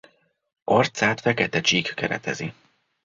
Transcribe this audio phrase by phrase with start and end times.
[0.63, 2.53] Arcát fekete csík keretezi.